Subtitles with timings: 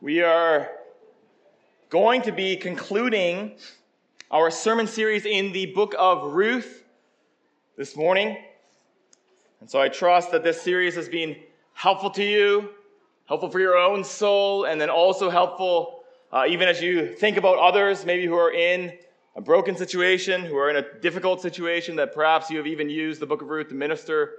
[0.00, 0.70] We are
[1.90, 3.56] going to be concluding
[4.30, 6.84] our sermon series in the book of Ruth
[7.76, 8.38] this morning.
[9.60, 11.34] And so I trust that this series has been
[11.72, 12.68] helpful to you,
[13.24, 17.58] helpful for your own soul, and then also helpful uh, even as you think about
[17.58, 18.96] others, maybe who are in
[19.34, 23.20] a broken situation, who are in a difficult situation, that perhaps you have even used
[23.20, 24.34] the book of Ruth to minister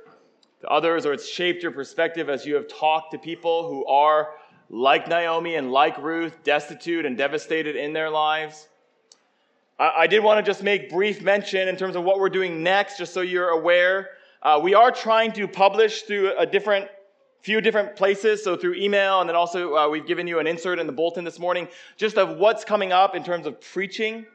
[0.62, 4.30] to others, or it's shaped your perspective as you have talked to people who are
[4.70, 8.68] like Naomi and like Ruth, destitute and devastated in their lives.
[9.80, 12.98] I, did want to just make brief mention in terms of what we're doing next,
[12.98, 14.10] just so you're aware.
[14.44, 16.90] Uh, we are trying to publish through a different
[17.42, 20.78] few different places so through email and then also uh, we've given you an insert
[20.78, 24.26] in the bulletin this morning just of what's coming up in terms of preaching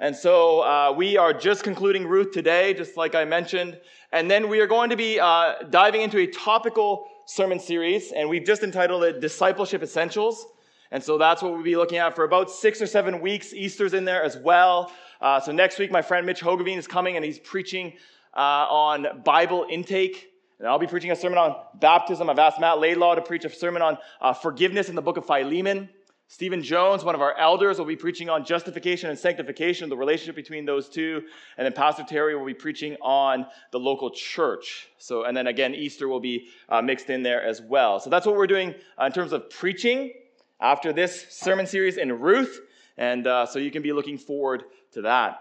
[0.00, 3.78] and so uh, we are just concluding ruth today just like i mentioned
[4.10, 8.28] and then we are going to be uh, diving into a topical sermon series, and
[8.28, 10.46] we've just entitled it Discipleship Essentials.
[10.90, 13.52] And so that's what we'll be looking at for about six or seven weeks.
[13.52, 14.92] Easter's in there as well.
[15.20, 17.92] Uh, so next week, my friend Mitch Hogeveen is coming and he's preaching
[18.36, 20.32] uh, on Bible intake.
[20.58, 22.28] And I'll be preaching a sermon on baptism.
[22.28, 25.26] I've asked Matt Laidlaw to preach a sermon on uh, forgiveness in the book of
[25.26, 25.88] Philemon.
[26.32, 30.36] Stephen Jones, one of our elders, will be preaching on justification and sanctification, the relationship
[30.36, 31.24] between those two.
[31.58, 34.88] And then Pastor Terry will be preaching on the local church.
[34.98, 37.98] So, and then again, Easter will be uh, mixed in there as well.
[37.98, 40.12] So that's what we're doing uh, in terms of preaching
[40.60, 42.60] after this sermon series in Ruth.
[42.96, 45.40] And uh, so you can be looking forward to that.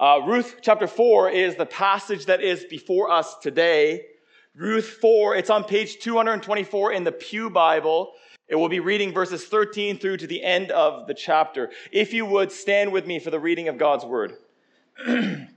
[0.00, 4.06] Uh, Ruth chapter 4 is the passage that is before us today.
[4.54, 8.14] Ruth 4, it's on page 224 in the Pew Bible.
[8.48, 11.70] It will be reading verses 13 through to the end of the chapter.
[11.92, 14.36] If you would stand with me for the reading of God's word.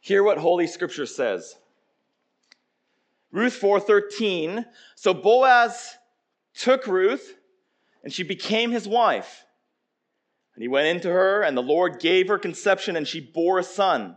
[0.00, 1.56] Hear what Holy Scripture says.
[3.32, 5.96] Ruth 4:13 So Boaz
[6.54, 7.36] took Ruth
[8.02, 9.44] and she became his wife.
[10.54, 13.64] And he went into her and the Lord gave her conception and she bore a
[13.64, 14.16] son.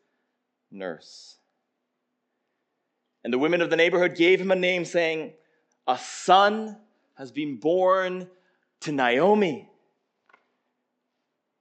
[0.71, 1.37] nurse.
[3.23, 5.33] And the women of the neighborhood gave him a name, saying,
[5.87, 6.77] A son
[7.15, 8.27] has been born
[8.81, 9.69] to Naomi.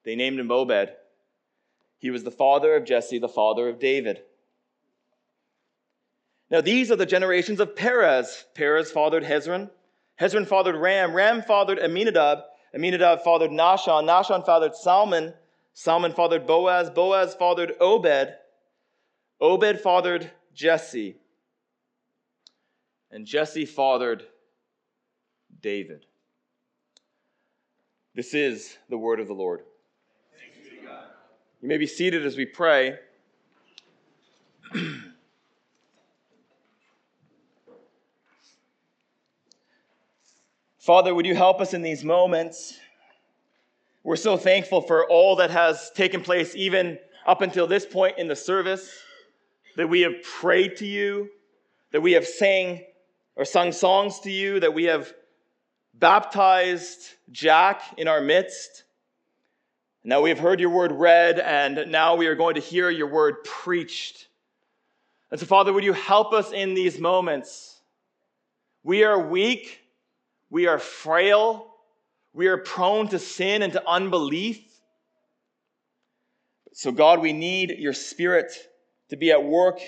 [0.04, 0.90] They named him Obed.
[1.98, 4.22] He was the father of Jesse, the father of David.
[6.50, 8.46] Now, these are the generations of Perez.
[8.54, 9.70] Perez fathered Hezron.
[10.20, 11.12] Hezron fathered Ram.
[11.14, 12.38] Ram fathered Amminadab.
[12.74, 14.04] Amminadab fathered Nahshon.
[14.04, 15.34] Nahshon fathered Salmon.
[15.74, 16.90] Salmon fathered Boaz.
[16.90, 18.34] Boaz fathered Obed.
[19.40, 21.16] Obed fathered Jesse,
[23.10, 24.24] and Jesse fathered
[25.62, 26.04] David.
[28.14, 29.62] This is the word of the Lord.
[31.62, 32.98] You may be seated as we pray.
[40.78, 42.78] Father, would you help us in these moments?
[44.02, 48.28] We're so thankful for all that has taken place, even up until this point in
[48.28, 48.90] the service
[49.80, 51.30] that we have prayed to you,
[51.90, 52.84] that we have sang
[53.34, 55.10] or sung songs to you, that we have
[55.94, 58.84] baptized Jack in our midst.
[60.04, 63.06] Now we have heard your word read, and now we are going to hear your
[63.06, 64.28] word preached.
[65.30, 67.80] And so, Father, would you help us in these moments?
[68.82, 69.80] We are weak,
[70.50, 71.72] we are frail,
[72.34, 74.60] we are prone to sin and to unbelief.
[76.74, 78.52] So, God, we need your spirit
[79.10, 79.80] to be at work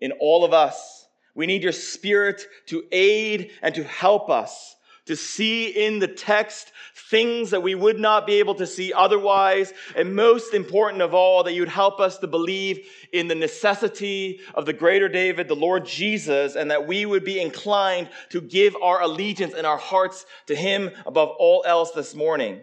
[0.00, 1.06] in all of us.
[1.34, 4.76] We need your spirit to aid and to help us
[5.08, 9.72] to see in the text things that we would not be able to see otherwise.
[9.96, 14.66] And most important of all, that you'd help us to believe in the necessity of
[14.66, 19.00] the greater David, the Lord Jesus, and that we would be inclined to give our
[19.00, 22.60] allegiance and our hearts to him above all else this morning.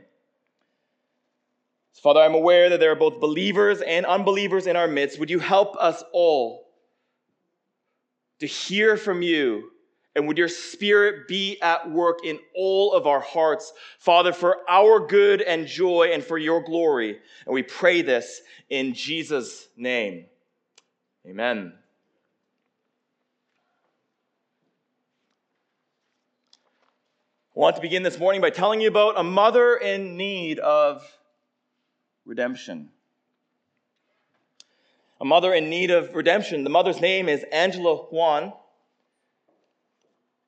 [1.95, 5.17] So, Father, I'm aware that there are both believers and unbelievers in our midst.
[5.17, 6.67] Would you help us all
[8.39, 9.71] to hear from you?
[10.13, 15.07] And would your spirit be at work in all of our hearts, Father, for our
[15.07, 17.17] good and joy and for your glory?
[17.45, 20.25] And we pray this in Jesus' name.
[21.25, 21.71] Amen.
[27.55, 31.01] I want to begin this morning by telling you about a mother in need of
[32.25, 32.89] redemption.
[35.21, 36.63] A mother in need of redemption.
[36.63, 38.53] The mother's name is Angela Yuan.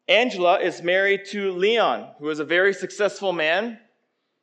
[0.10, 3.80] Angela is married to Leon, who is a very successful man.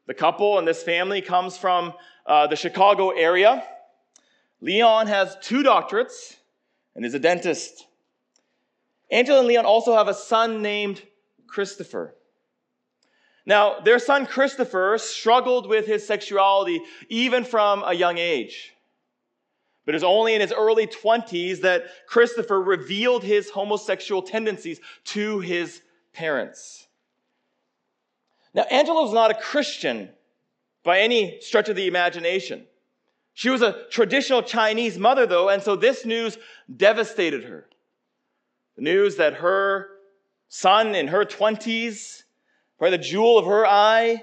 [0.06, 1.94] The couple and this family comes from
[2.26, 3.64] uh, the Chicago area.
[4.60, 6.36] Leon has two doctorates
[6.94, 7.86] and is a dentist.
[9.10, 11.02] Angela and Leon also have a son named
[11.46, 12.14] Christopher.
[13.46, 18.74] Now, their son Christopher struggled with his sexuality even from a young age.
[19.84, 25.40] But it was only in his early 20s that Christopher revealed his homosexual tendencies to
[25.40, 25.82] his
[26.14, 26.86] parents.
[28.54, 30.08] Now, Angela was not a Christian
[30.84, 32.66] by any stretch of the imagination.
[33.34, 36.38] She was a traditional Chinese mother, though, and so this news
[36.74, 37.66] devastated her.
[38.76, 39.88] The news that her
[40.48, 42.23] son in her 20s,
[42.84, 44.22] probably the jewel of her eye,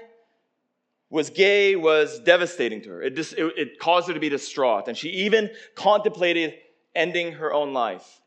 [1.10, 3.02] was gay was devastating to her.
[3.02, 6.54] It, just, it, it caused her to be distraught, and she even contemplated
[6.94, 8.20] ending her own life.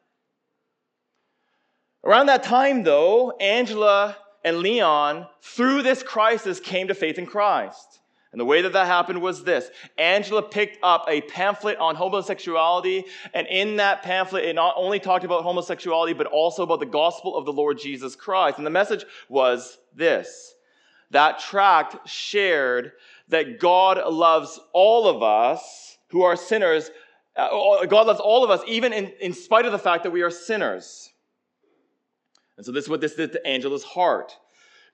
[2.04, 8.02] Around that time, though, Angela and Leon, through this crisis, came to faith in Christ.
[8.36, 13.06] And the way that that happened was this Angela picked up a pamphlet on homosexuality,
[13.34, 17.38] and in that pamphlet, it not only talked about homosexuality, but also about the gospel
[17.38, 18.58] of the Lord Jesus Christ.
[18.58, 20.54] And the message was this
[21.12, 22.92] that tract shared
[23.30, 26.92] that God loves all of us who are sinners.
[27.38, 30.24] Uh, God loves all of us, even in, in spite of the fact that we
[30.24, 31.10] are sinners.
[32.58, 34.36] And so this is what this did to Angela's heart.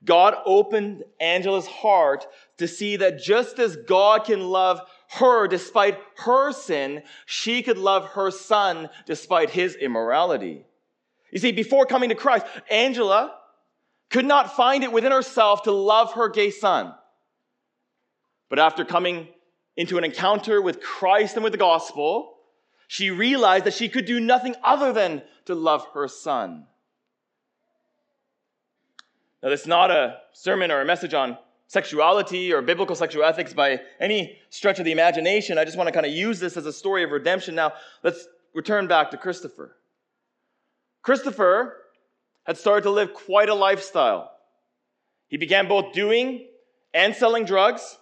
[0.04, 2.26] God opened Angela's heart
[2.62, 8.06] to see that just as God can love her despite her sin, she could love
[8.10, 10.64] her son despite his immorality.
[11.32, 13.36] You see, before coming to Christ, Angela
[14.10, 16.94] could not find it within herself to love her gay son.
[18.48, 19.30] But after coming
[19.76, 22.36] into an encounter with Christ and with the gospel,
[22.88, 26.68] she realized that she could do nothing other than to love her son.
[29.42, 31.38] Now, this is not a sermon or a message on
[31.72, 35.58] sexuality or biblical sexual ethics by any stretch of the imagination.
[35.58, 37.56] I just want to kind of use this as a story of redemption.
[37.56, 37.72] Now,
[38.04, 39.78] let's return back to Christopher.
[41.02, 41.78] Christopher
[42.44, 44.32] had started to live quite a lifestyle.
[45.30, 46.46] He began both doing
[46.94, 47.98] and selling drugs.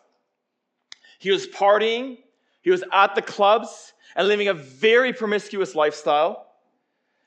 [1.20, 2.18] He was partying.
[2.64, 6.48] He was at the clubs and living a very promiscuous lifestyle.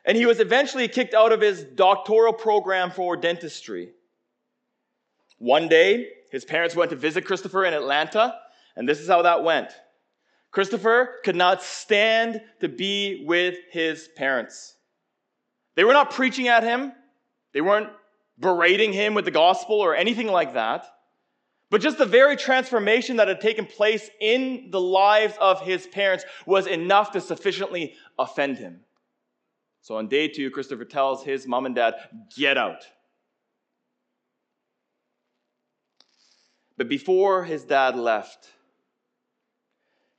[0.04, 3.90] And he was eventually kicked out of his doctoral program for dentistry.
[5.38, 8.34] One day, his parents went to visit Christopher in Atlanta,
[8.74, 9.68] and this is how that went.
[10.50, 14.74] Christopher could not stand to be with his parents.
[15.76, 16.92] They were not preaching at him,
[17.52, 17.90] they weren't
[18.38, 20.86] berating him with the gospel or anything like that.
[21.68, 26.24] But just the very transformation that had taken place in the lives of his parents
[26.46, 28.80] was enough to sufficiently offend him.
[29.82, 31.94] So on day two, Christopher tells his mom and dad,
[32.36, 32.84] Get out.
[36.82, 38.50] But before his dad left,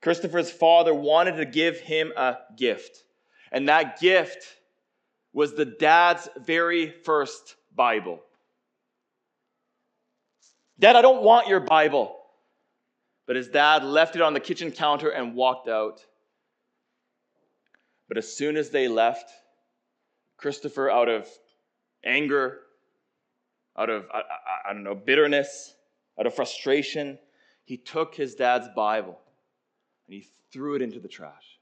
[0.02, 3.04] Christopher's father wanted to give him a gift.
[3.52, 4.46] And that gift
[5.34, 8.22] was the dad's very first Bible.
[10.80, 12.16] Dad, I don't want your Bible.
[13.28, 16.00] But his dad left it on the kitchen counter and walked out.
[18.08, 19.30] But as soon as they left,
[20.38, 21.28] Christopher, out of
[22.06, 22.60] anger,
[23.78, 25.74] out of, I, I, I don't know, bitterness,
[26.20, 27.18] out of frustration,
[27.66, 29.18] he took his dad's Bible
[30.08, 31.60] and he threw it into the trash.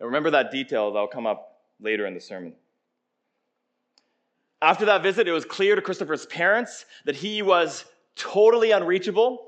[0.00, 2.54] Now remember that detail that'll come up later in the sermon.
[4.60, 7.84] After that visit, it was clear to Christopher's parents that he was
[8.16, 9.46] totally unreachable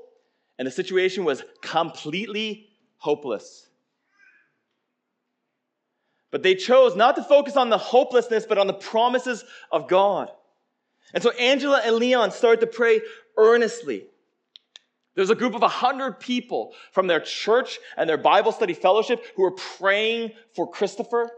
[0.59, 3.67] and the situation was completely hopeless.
[6.29, 10.29] But they chose not to focus on the hopelessness, but on the promises of God.
[11.13, 13.01] And so Angela and Leon started to pray
[13.37, 14.05] earnestly.
[15.15, 19.43] There's a group of 100 people from their church and their Bible study fellowship who
[19.45, 21.31] are praying for Christopher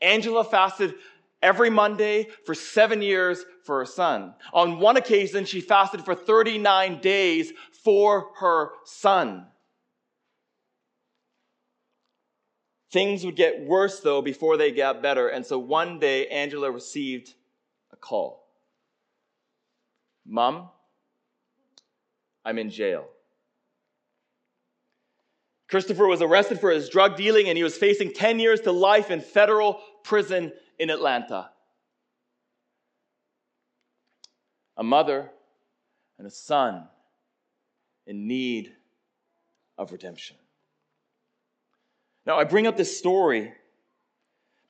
[0.00, 0.94] Angela fasted
[1.42, 4.34] every Monday for seven years for her son.
[4.52, 7.52] On one occasion, she fasted for 39 days
[7.84, 9.46] for her son.
[12.90, 15.28] Things would get worse, though, before they got better.
[15.28, 17.34] And so one day, Angela received
[17.92, 18.47] a call
[20.28, 20.68] Mom,
[22.44, 23.06] I'm in jail.
[25.68, 29.10] Christopher was arrested for his drug dealing and he was facing 10 years to life
[29.10, 31.50] in federal prison in Atlanta.
[34.78, 35.28] a mother,
[36.18, 36.86] and a son
[38.06, 38.72] in need
[39.76, 40.36] of redemption.
[42.24, 43.52] Now, I bring up this story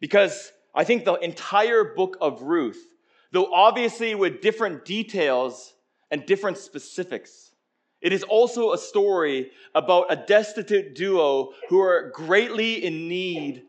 [0.01, 2.83] because I think the entire book of Ruth,
[3.33, 5.75] though obviously with different details
[6.11, 7.53] and different specifics,
[8.01, 13.65] it is also a story about a destitute duo who are greatly in need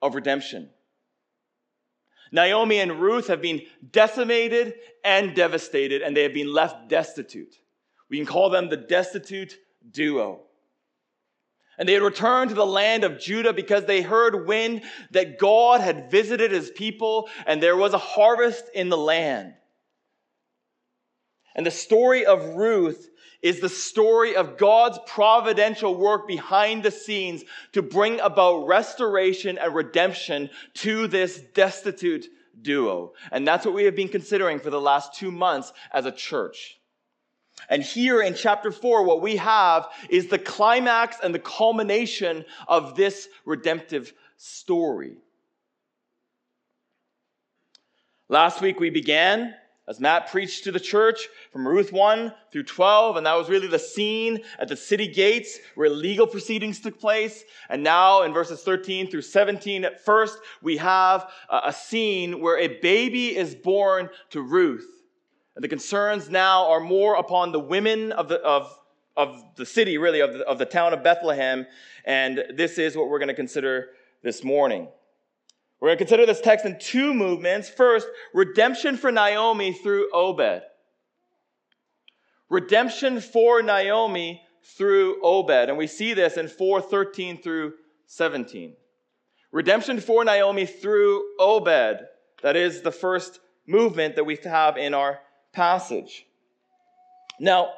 [0.00, 0.70] of redemption.
[2.30, 7.54] Naomi and Ruth have been decimated and devastated, and they have been left destitute.
[8.10, 9.56] We can call them the destitute
[9.90, 10.43] duo.
[11.78, 15.80] And they had returned to the land of Judah because they heard wind that God
[15.80, 19.54] had visited his people and there was a harvest in the land.
[21.54, 23.08] And the story of Ruth
[23.42, 29.74] is the story of God's providential work behind the scenes to bring about restoration and
[29.74, 32.26] redemption to this destitute
[32.60, 33.12] duo.
[33.30, 36.78] And that's what we have been considering for the last two months as a church.
[37.68, 42.94] And here in chapter 4, what we have is the climax and the culmination of
[42.94, 45.16] this redemptive story.
[48.28, 49.54] Last week we began
[49.86, 53.66] as Matt preached to the church from Ruth 1 through 12, and that was really
[53.66, 57.44] the scene at the city gates where legal proceedings took place.
[57.68, 62.80] And now in verses 13 through 17, at first, we have a scene where a
[62.80, 64.93] baby is born to Ruth.
[65.54, 68.76] And the concerns now are more upon the women of the, of,
[69.16, 71.66] of the city, really, of the, of the town of Bethlehem.
[72.04, 73.90] And this is what we're going to consider
[74.22, 74.88] this morning.
[75.80, 77.68] We're going to consider this text in two movements.
[77.68, 80.62] First, redemption for Naomi through Obed.
[82.48, 84.42] Redemption for Naomi
[84.76, 85.68] through Obed.
[85.68, 87.74] And we see this in 413 through
[88.06, 88.74] 17.
[89.52, 92.00] Redemption for Naomi through Obed.
[92.42, 95.20] That is the first movement that we have in our
[95.54, 96.26] passage.
[97.40, 97.70] Now,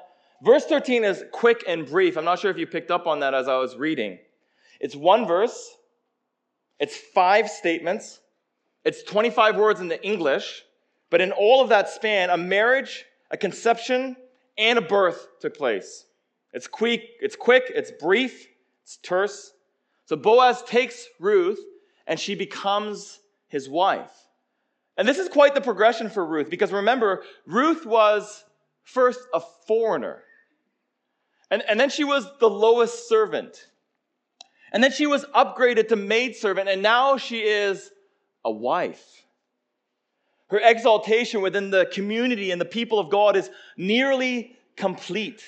[0.43, 2.17] verse 13 is quick and brief.
[2.17, 4.19] I'm not sure if you picked up on that as I was reading.
[4.81, 5.77] It's one verse,
[6.79, 8.21] it's five statements.
[8.85, 10.63] It's 25 words in the English.
[11.11, 14.17] But in all of that span, a marriage, a conception,
[14.59, 16.07] and a birth took place.
[16.53, 18.47] It's quick, it's quick, it's brief,
[18.83, 19.53] it's terse.
[20.05, 21.59] So Boaz takes Ruth
[22.07, 23.19] and she becomes
[23.49, 24.13] his wife.
[24.97, 28.45] And this is quite the progression for Ruth because remember, Ruth was
[28.85, 30.23] first a foreigner.
[31.51, 33.69] And, and then she was the lowest servant.
[34.73, 37.91] And then she was upgraded to maidservant, and now she is
[38.45, 39.23] a wife.
[40.49, 45.43] Her exaltation within the community and the people of God is nearly complete.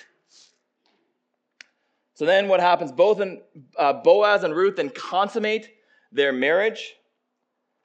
[2.14, 2.90] So then what happens?
[2.90, 3.40] Both in,
[3.76, 5.71] uh, Boaz and Ruth then consummate
[6.11, 6.95] their marriage.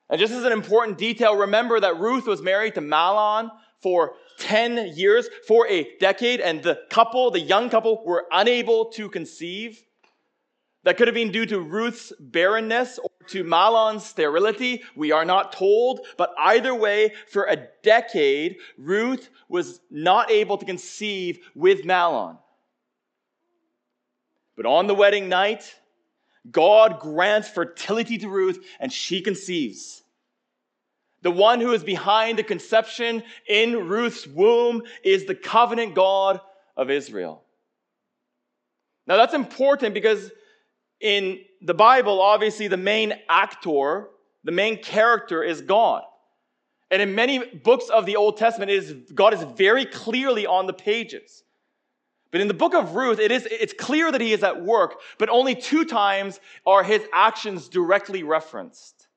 [0.09, 3.49] And just as an important detail, remember that Ruth was married to Mahlon
[3.81, 9.09] for 10 years, for a decade, and the couple, the young couple, were unable to
[9.09, 9.83] conceive.
[10.83, 14.83] That could have been due to Ruth's barrenness or to Mahlon's sterility.
[14.95, 16.01] We are not told.
[16.17, 22.37] But either way, for a decade, Ruth was not able to conceive with Mahlon.
[24.57, 25.73] But on the wedding night,
[26.49, 30.03] God grants fertility to Ruth and she conceives.
[31.21, 36.41] The one who is behind the conception in Ruth's womb is the covenant God
[36.75, 37.43] of Israel.
[39.07, 40.31] Now that's important because
[40.99, 44.07] in the Bible, obviously, the main actor,
[44.43, 46.03] the main character is God.
[46.91, 51.43] And in many books of the Old Testament, God is very clearly on the pages.
[52.33, 54.95] But in the book of Ruth, it is, it's clear that he is at work,
[55.19, 59.07] but only two times are his actions directly referenced.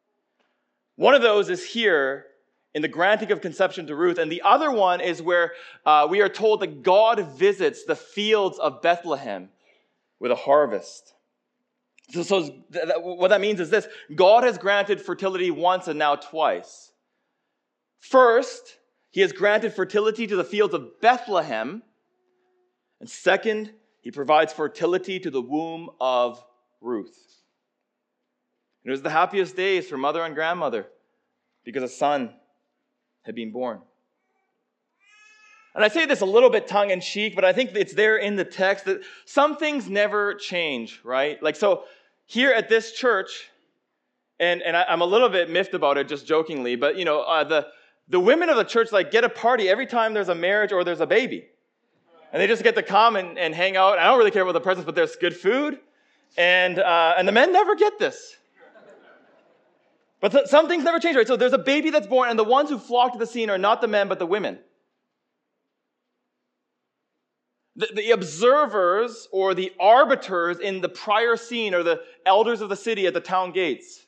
[0.96, 2.26] One of those is here
[2.74, 5.52] in the granting of conception to Ruth, and the other one is where
[5.86, 9.48] uh, we are told that God visits the fields of Bethlehem
[10.20, 11.14] with a harvest.
[12.10, 15.98] So, so th- th- what that means is this God has granted fertility once and
[15.98, 16.92] now twice.
[17.98, 18.76] First,
[19.10, 21.82] he has granted fertility to the fields of Bethlehem.
[23.00, 26.42] And second, he provides fertility to the womb of
[26.80, 27.18] Ruth.
[28.84, 30.86] It was the happiest days for mother and grandmother
[31.64, 32.32] because a son
[33.22, 33.80] had been born.
[35.74, 38.16] And I say this a little bit tongue in cheek, but I think it's there
[38.16, 41.42] in the text that some things never change, right?
[41.42, 41.82] Like, so
[42.24, 43.50] here at this church,
[44.38, 47.22] and, and I, am a little bit miffed about it, just jokingly, but you know,
[47.22, 47.66] uh, the,
[48.08, 50.84] the women of the church like get a party every time there's a marriage or
[50.84, 51.46] there's a baby.
[52.32, 53.98] And they just get to come and, and hang out.
[53.98, 55.78] I don't really care about the presents, but there's good food.
[56.36, 58.36] And, uh, and the men never get this.
[60.20, 61.26] But th- some things never change, right?
[61.26, 63.58] So there's a baby that's born, and the ones who flock to the scene are
[63.58, 64.58] not the men, but the women.
[67.76, 72.76] The, the observers or the arbiters in the prior scene are the elders of the
[72.76, 74.05] city at the town gates.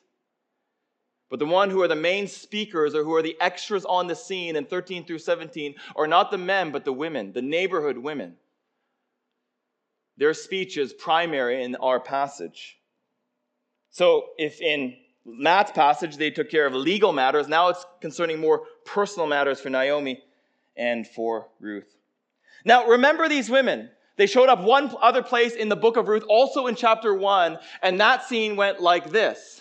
[1.29, 4.15] But the one who are the main speakers or who are the extras on the
[4.15, 8.35] scene in 13 through 17 are not the men, but the women, the neighborhood women.
[10.17, 12.79] Their speech is primary in our passage.
[13.91, 14.95] So if in
[15.25, 19.69] Matt's passage they took care of legal matters, now it's concerning more personal matters for
[19.69, 20.21] Naomi
[20.75, 21.95] and for Ruth.
[22.65, 23.89] Now remember these women.
[24.17, 27.57] They showed up one other place in the book of Ruth, also in chapter 1,
[27.81, 29.58] and that scene went like this.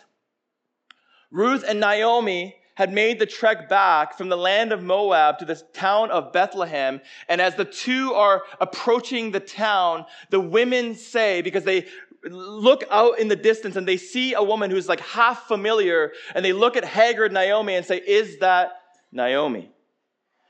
[1.30, 5.56] Ruth and Naomi had made the trek back from the land of Moab to the
[5.72, 7.00] town of Bethlehem.
[7.28, 11.86] And as the two are approaching the town, the women say, because they
[12.22, 16.44] look out in the distance and they see a woman who's like half familiar, and
[16.44, 18.80] they look at haggard Naomi and say, Is that
[19.10, 19.70] Naomi?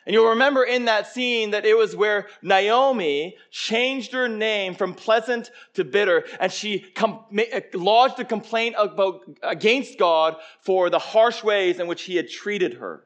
[0.08, 4.94] And you'll remember in that scene that it was where Naomi changed her name from
[4.94, 10.98] pleasant to bitter, and she com- uh, lodged a complaint about, against God for the
[10.98, 13.04] harsh ways in which he had treated her.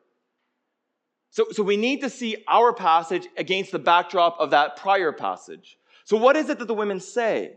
[1.30, 5.78] So, so we need to see our passage against the backdrop of that prior passage.
[6.04, 7.54] So, what is it that the women say?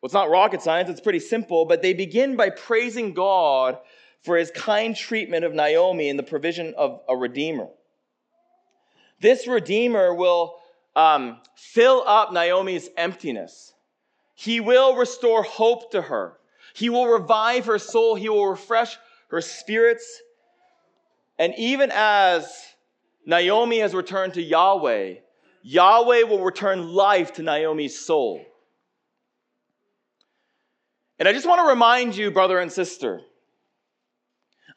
[0.00, 3.78] Well, it's not rocket science, it's pretty simple, but they begin by praising God
[4.22, 7.68] for his kind treatment of Naomi and the provision of a redeemer.
[9.20, 10.56] This redeemer will
[10.96, 13.72] um, fill up Naomi's emptiness.
[14.34, 16.38] He will restore hope to her.
[16.74, 18.14] He will revive her soul.
[18.14, 18.96] He will refresh
[19.28, 20.20] her spirits.
[21.38, 22.52] And even as
[23.26, 25.14] Naomi has returned to Yahweh,
[25.62, 28.44] Yahweh will return life to Naomi's soul.
[31.18, 33.20] And I just want to remind you, brother and sister,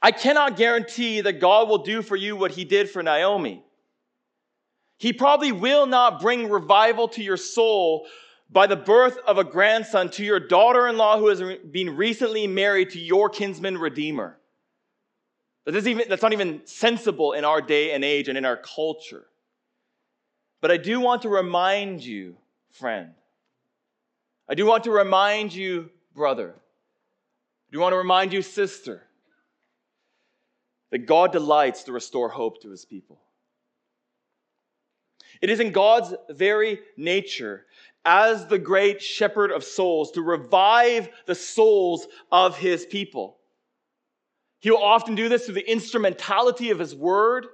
[0.06, 3.64] I cannot guarantee that God will do for you what he did for Naomi.
[5.00, 8.06] He probably will not bring revival to your soul
[8.52, 11.42] by the birth of a grandson to your daughter in law who has
[11.72, 14.38] been recently married to your kinsman redeemer.
[15.68, 19.26] Even, that's not even sensible in our day and age and in our culture.
[20.62, 22.36] But I do want to remind you,
[22.70, 23.10] friend,
[24.48, 29.02] I do want to remind you, brother, I do want to remind you, sister,
[30.96, 33.20] that God delights to restore hope to his people.
[35.42, 37.66] It is in God's very nature,
[38.06, 43.36] as the great shepherd of souls, to revive the souls of his people.
[44.62, 47.48] He will often do this through the instrumentality of his word.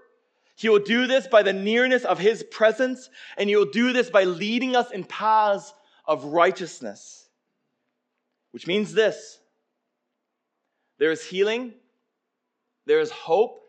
[0.55, 4.11] He will do this by the nearness of his presence, and he will do this
[4.11, 5.73] by leading us in paths
[6.05, 7.27] of righteousness.
[8.51, 9.39] Which means this
[10.99, 11.73] there is healing
[12.85, 13.61] there is hope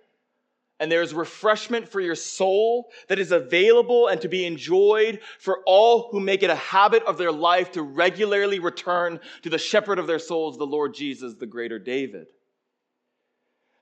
[0.81, 5.61] and there is refreshment for your soul that is available and to be enjoyed for
[5.64, 10.01] all who make it a habit of their life to regularly return to the shepherd
[10.01, 12.27] of their souls, the Lord Jesus, the greater David.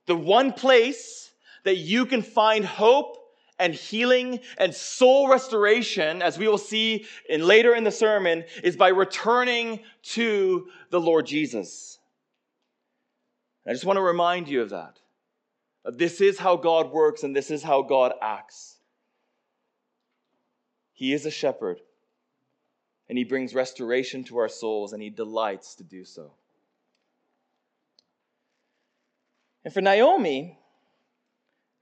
[0.04, 1.32] The one place
[1.64, 3.16] that you can find hope
[3.58, 8.76] and healing and soul restoration, as we will see in later in the sermon, is
[8.76, 11.98] by returning to the Lord Jesus.
[13.66, 14.98] I just want to remind you of that.
[15.84, 18.76] This is how God works and this is how God acts.
[20.92, 21.80] He is a shepherd,
[23.08, 26.34] and he brings restoration to our souls, and he delights to do so.
[29.64, 30.58] And for Naomi,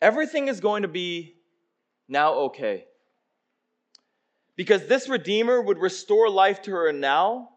[0.00, 1.34] everything is going to be
[2.06, 2.84] now okay.
[4.54, 7.48] Because this Redeemer would restore life to her now,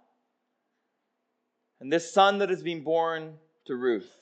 [1.79, 4.20] and this son that is being born to Ruth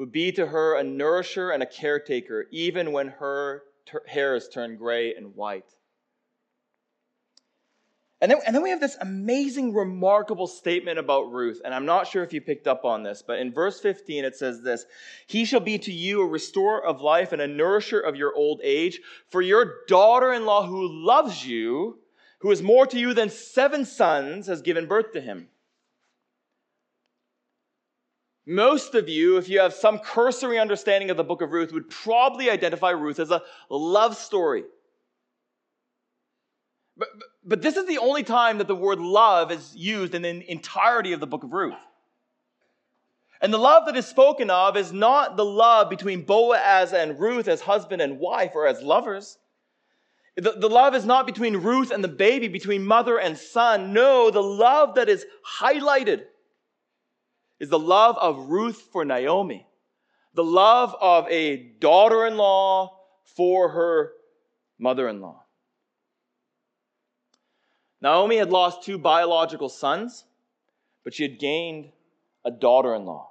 [0.00, 4.74] would be to her a nourisher and a caretaker, even when her ter- hairs turn
[4.76, 5.74] gray and white.
[8.22, 11.60] And then, and then we have this amazing, remarkable statement about Ruth.
[11.62, 14.36] And I'm not sure if you picked up on this, but in verse 15 it
[14.36, 14.86] says this
[15.26, 18.62] He shall be to you a restorer of life and a nourisher of your old
[18.64, 19.00] age.
[19.28, 21.98] For your daughter in law who loves you,
[22.38, 25.48] who is more to you than seven sons, has given birth to him.
[28.46, 31.90] Most of you, if you have some cursory understanding of the book of Ruth, would
[31.90, 34.64] probably identify Ruth as a love story.
[36.96, 37.08] But,
[37.44, 41.12] but this is the only time that the word love is used in the entirety
[41.12, 41.74] of the book of Ruth.
[43.40, 47.48] And the love that is spoken of is not the love between Boaz and Ruth
[47.48, 49.38] as husband and wife or as lovers.
[50.36, 53.92] The, the love is not between Ruth and the baby, between mother and son.
[53.92, 55.24] No, the love that is
[55.58, 56.24] highlighted
[57.60, 59.66] is the love of Ruth for Naomi,
[60.34, 62.98] the love of a daughter in law
[63.36, 64.12] for her
[64.78, 65.44] mother in law.
[68.00, 70.24] Naomi had lost two biological sons,
[71.04, 71.92] but she had gained
[72.44, 73.30] a daughter in law.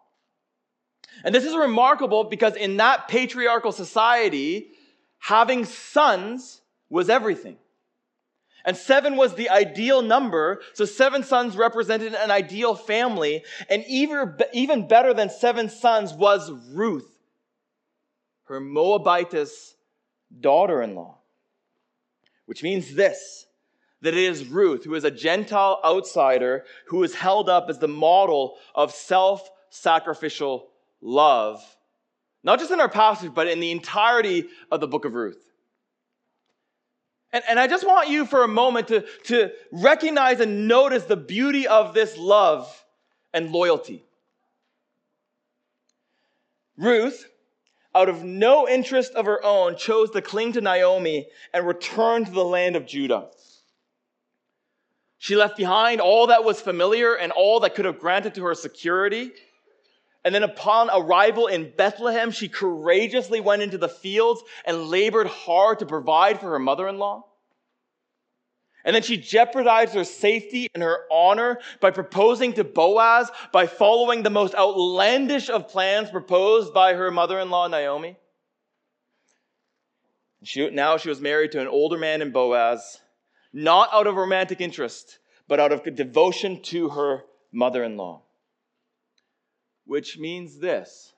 [1.24, 4.72] And this is remarkable because in that patriarchal society,
[5.18, 7.58] having sons was everything.
[8.65, 10.62] And seven was the ideal number.
[10.74, 13.43] So seven sons represented an ideal family.
[13.69, 17.10] And even, even better than seven sons was Ruth,
[18.45, 19.76] her Moabitess
[20.39, 21.17] daughter in law.
[22.45, 23.45] Which means this
[24.02, 27.88] that it is Ruth, who is a Gentile outsider, who is held up as the
[27.88, 30.69] model of self sacrificial
[31.02, 31.62] love.
[32.43, 35.49] Not just in our passage, but in the entirety of the book of Ruth.
[37.32, 41.18] And, and I just want you for a moment to, to recognize and notice the
[41.18, 42.84] beauty of this love
[43.34, 44.04] and loyalty.
[46.78, 47.30] Ruth,
[47.94, 52.32] out of no interest of her own, chose to cling to Naomi and return to
[52.32, 53.28] the land of Judah.
[55.18, 58.56] She left behind all that was familiar and all that could have granted to her
[58.56, 59.32] security.
[60.26, 65.80] And then upon arrival in Bethlehem, she courageously went into the fields and labored hard
[65.80, 67.26] to provide for her mother-in-law.
[68.84, 74.24] And then she jeopardized her safety and her honor by proposing to Boaz by following
[74.24, 78.18] the most outlandish of plans proposed by her mother-in-law, Naomi.
[80.44, 83.02] She, now she was married to an older man in Boaz,
[83.52, 88.22] not out of romantic interest, but out of devotion to her mother-in-law
[89.89, 91.13] which means this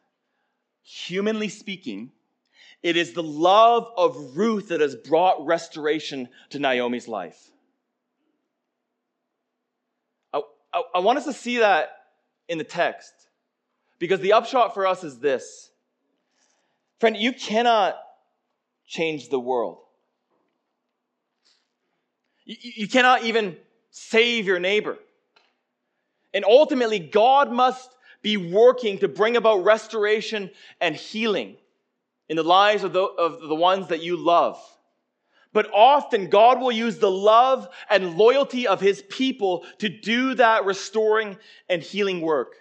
[0.82, 2.10] humanly speaking,
[2.82, 7.52] it is the love of Ruth that has brought restoration to Naomi's life.
[10.34, 10.42] I,
[10.74, 11.90] I, I, want us to see that
[12.48, 13.12] in the text
[14.00, 15.70] because the upshot for us is this.
[17.02, 17.98] Friend, you cannot
[18.88, 19.80] change the world.
[22.46, 23.58] You, you cannot even
[23.90, 24.98] save your neighbor.
[26.34, 27.90] And ultimately, God must
[28.22, 31.58] be working to bring about restoration and healing
[32.30, 34.58] in the lives of the, of the ones that you love.
[35.54, 40.66] But often God will use the love and loyalty of his people to do that
[40.66, 42.56] restoring and healing work.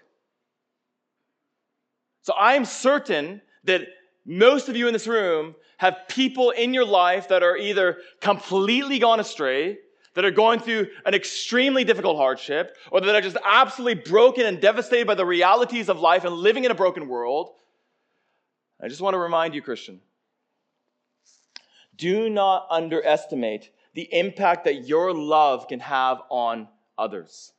[2.22, 3.82] So I'm certain that
[4.26, 8.98] most of you in this room have people in your life that are either completely
[8.98, 9.78] gone astray
[10.14, 14.60] that are going through an extremely difficult hardship, or that are just absolutely broken and
[14.60, 17.50] devastated by the realities of life and living in a broken world,
[18.82, 20.00] I just want to remind you, Christian,
[21.96, 27.52] do not underestimate the impact that your love can have on others.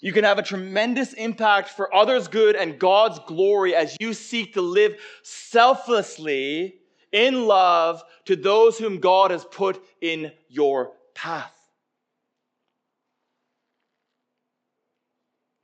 [0.00, 4.54] You can have a tremendous impact for others' good and God's glory as you seek
[4.54, 6.76] to live selflessly
[7.10, 11.52] in love to those whom God has put in your path.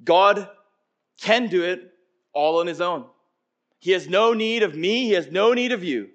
[0.03, 0.49] God
[1.21, 1.93] can do it
[2.33, 3.07] all on his own.
[3.79, 6.09] He has no need of me, he has no need of you.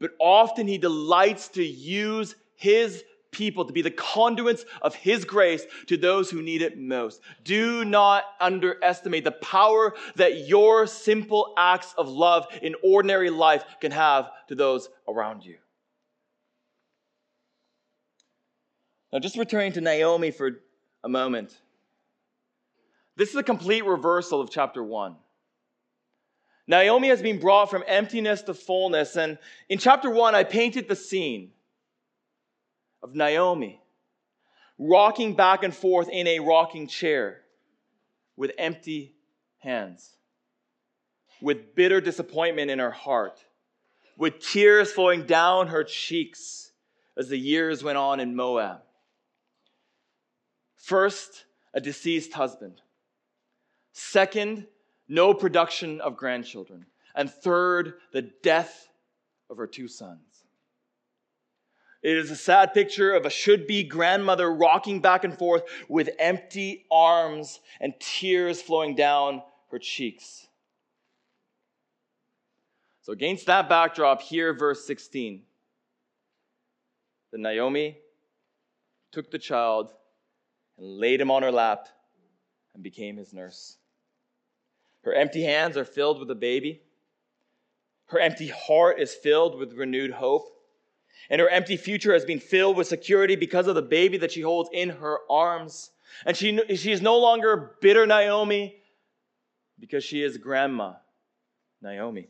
[0.00, 5.64] But often he delights to use his people to be the conduits of his grace
[5.86, 7.20] to those who need it most.
[7.44, 13.92] Do not underestimate the power that your simple acts of love in ordinary life can
[13.92, 15.56] have to those around you.
[19.12, 20.60] Now, just returning to Naomi for
[21.04, 21.56] a moment.
[23.16, 25.16] This is a complete reversal of chapter 1.
[26.66, 29.16] Naomi has been brought from emptiness to fullness.
[29.16, 29.36] And
[29.68, 31.50] in chapter 1, I painted the scene
[33.02, 33.80] of Naomi
[34.78, 37.42] rocking back and forth in a rocking chair
[38.36, 39.14] with empty
[39.58, 40.16] hands,
[41.42, 43.44] with bitter disappointment in her heart,
[44.16, 46.72] with tears flowing down her cheeks
[47.16, 48.80] as the years went on in Moab.
[50.82, 52.82] First, a deceased husband.
[53.92, 54.66] Second,
[55.06, 56.86] no production of grandchildren.
[57.14, 58.88] And third, the death
[59.48, 60.18] of her two sons.
[62.02, 66.10] It is a sad picture of a should be grandmother rocking back and forth with
[66.18, 69.40] empty arms and tears flowing down
[69.70, 70.48] her cheeks.
[73.02, 75.42] So, against that backdrop, here, verse 16.
[77.30, 77.98] Then Naomi
[79.12, 79.92] took the child
[80.78, 81.88] and laid him on her lap
[82.74, 83.76] and became his nurse.
[85.04, 86.82] Her empty hands are filled with a baby.
[88.06, 90.48] Her empty heart is filled with renewed hope.
[91.30, 94.40] And her empty future has been filled with security because of the baby that she
[94.40, 95.90] holds in her arms.
[96.26, 98.76] And she, she is no longer bitter Naomi
[99.78, 100.94] because she is grandma
[101.80, 102.28] Naomi.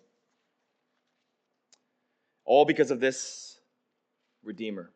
[2.44, 3.58] All because of this
[4.42, 4.90] Redeemer.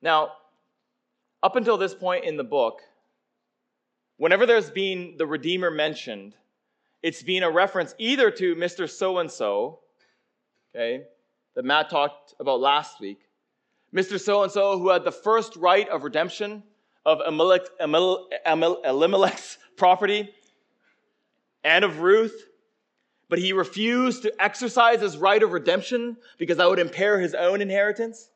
[0.00, 0.32] Now,
[1.42, 2.80] up until this point in the book,
[4.16, 6.34] whenever there's been the Redeemer mentioned,
[7.02, 8.90] it's been a reference either to Mr.
[8.90, 9.80] So and so,
[10.74, 11.04] okay,
[11.54, 13.20] that Matt talked about last week,
[13.94, 14.20] Mr.
[14.20, 16.62] So and so who had the first right of redemption
[17.06, 17.70] of Elimelech's
[19.76, 20.34] property
[21.64, 22.44] and of Ruth,
[23.28, 27.62] but he refused to exercise his right of redemption because that would impair his own
[27.62, 28.30] inheritance.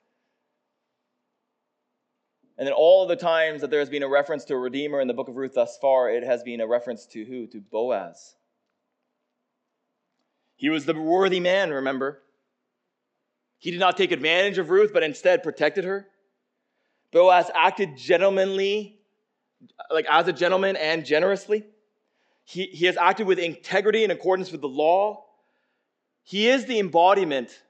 [2.59, 5.01] And then all of the times that there has been a reference to a redeemer
[5.01, 7.47] in the book of Ruth thus far, it has been a reference to who?
[7.47, 8.35] To Boaz.
[10.57, 12.23] He was the worthy man, remember?
[13.59, 16.07] He did not take advantage of Ruth, but instead protected her.
[17.11, 19.01] Boaz acted gentlemanly,
[19.91, 21.65] like as a gentleman and generously.
[22.45, 25.25] He, he has acted with integrity in accordance with the law.
[26.23, 27.63] He is the embodiment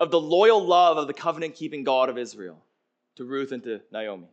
[0.00, 2.62] of the loyal love of the covenant keeping God of Israel
[3.16, 4.28] to Ruth and to Naomi.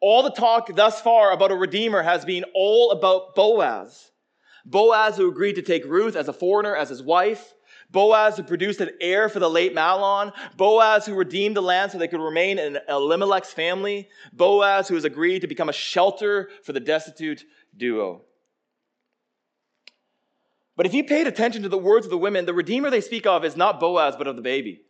[0.00, 4.10] All the talk thus far about a redeemer has been all about Boaz.
[4.64, 7.54] Boaz, who agreed to take Ruth as a foreigner as his wife.
[7.90, 10.32] Boaz, who produced an heir for the late Mahlon.
[10.56, 14.08] Boaz, who redeemed the land so they could remain in Elimelech's family.
[14.32, 17.44] Boaz, who has agreed to become a shelter for the destitute
[17.76, 18.22] duo.
[20.76, 23.26] But if you paid attention to the words of the women, the Redeemer they speak
[23.26, 24.80] of is not Boaz, but of the baby.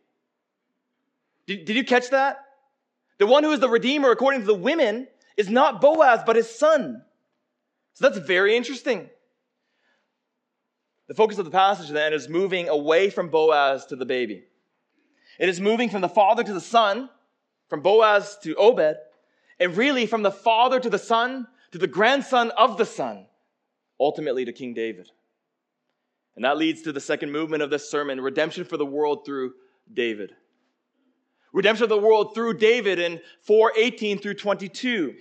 [1.47, 2.39] Did, did you catch that?
[3.19, 6.49] The one who is the Redeemer, according to the women, is not Boaz, but his
[6.49, 7.03] son.
[7.95, 9.11] So that's very interesting.
[11.09, 14.45] The focus of the passage then is moving away from Boaz to the baby.
[15.39, 17.11] It is moving from the father to the son,
[17.69, 18.97] from Boaz to Obed,
[19.59, 23.27] and really from the father to the son to the grandson of the son,
[23.99, 25.11] ultimately to King David.
[26.37, 29.55] And that leads to the second movement of this sermon redemption for the world through
[29.93, 30.33] David.
[31.53, 35.15] Redemption of the world through David in 418 through 22.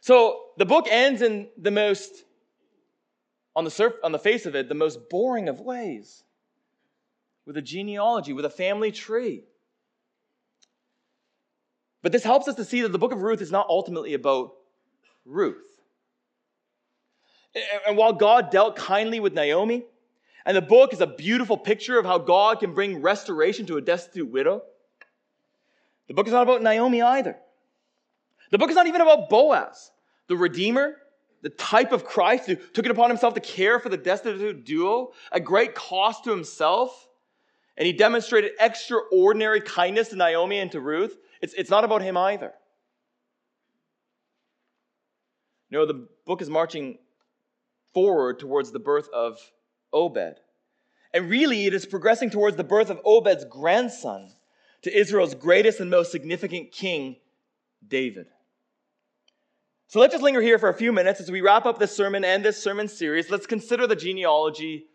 [0.00, 2.10] So the book ends in the most,
[3.54, 6.22] on the, surf, on the face of it, the most boring of ways
[7.46, 9.44] with a genealogy, with a family tree.
[12.02, 14.52] But this helps us to see that the book of Ruth is not ultimately about
[15.24, 15.56] Ruth.
[17.86, 19.84] And while God dealt kindly with Naomi,
[20.44, 23.80] and the book is a beautiful picture of how God can bring restoration to a
[23.80, 24.62] destitute widow,
[26.08, 27.36] the book is not about Naomi either.
[28.50, 29.90] The book is not even about Boaz,
[30.28, 30.96] the Redeemer,
[31.42, 35.12] the type of Christ who took it upon himself to care for the destitute duo
[35.32, 37.08] at great cost to himself.
[37.76, 41.16] And he demonstrated extraordinary kindness to Naomi and to Ruth.
[41.40, 42.52] It's, it's not about him either.
[45.70, 46.98] No, the book is marching
[47.94, 49.38] forward towards the birth of
[49.92, 50.38] Obed.
[51.14, 54.30] And really, it is progressing towards the birth of Obed's grandson
[54.82, 57.16] to Israel's greatest and most significant king,
[57.86, 58.26] David.
[59.88, 62.24] So let's just linger here for a few minutes as we wrap up this sermon
[62.24, 63.30] and this sermon series.
[63.30, 64.86] Let's consider the genealogy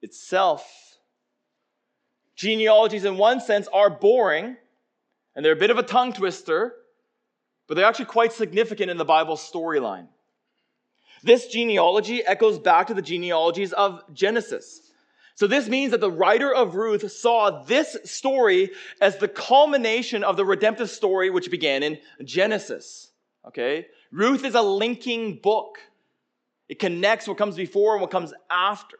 [0.00, 0.96] itself.
[2.36, 4.56] Genealogies, in one sense, are boring
[5.34, 6.74] and they're a bit of a tongue twister,
[7.66, 10.06] but they're actually quite significant in the Bible storyline.
[11.22, 14.83] This genealogy echoes back to the genealogies of Genesis.
[15.36, 18.70] So this means that the writer of Ruth saw this story
[19.00, 23.10] as the culmination of the redemptive story which began in Genesis.
[23.46, 23.86] Okay?
[24.12, 25.78] Ruth is a linking book.
[26.68, 28.96] It connects what comes before and what comes after.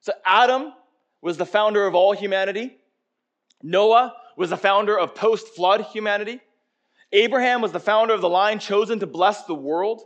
[0.00, 0.72] So Adam
[1.20, 2.78] was the founder of all humanity.
[3.62, 6.40] Noah was the founder of post flood humanity.
[7.12, 10.02] Abraham was the founder of the line chosen to bless the world.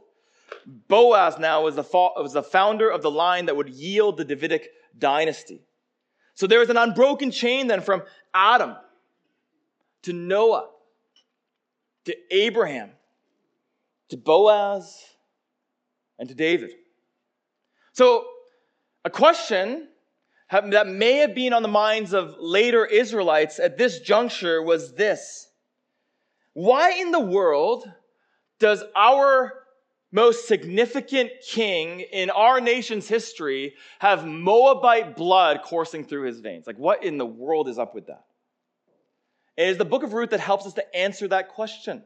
[0.66, 4.68] Boaz now was the, was the founder of the line that would yield the Davidic
[4.98, 5.60] dynasty.
[6.34, 8.02] So there is an unbroken chain then from
[8.32, 8.76] Adam
[10.02, 10.68] to Noah
[12.04, 12.90] to Abraham
[14.10, 15.02] to Boaz
[16.18, 16.70] and to David.
[17.92, 18.24] So,
[19.04, 19.88] a question
[20.50, 25.48] that may have been on the minds of later Israelites at this juncture was this
[26.52, 27.90] Why in the world
[28.60, 29.52] does our
[30.14, 36.68] most significant king in our nation's history have Moabite blood coursing through his veins.
[36.68, 38.24] Like, what in the world is up with that?
[39.56, 42.04] It is the book of Ruth that helps us to answer that question.